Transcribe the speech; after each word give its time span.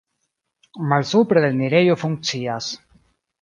Malsupre 0.93 1.43
la 1.43 1.51
enirejo 1.57 1.99
funkcias. 2.05 2.73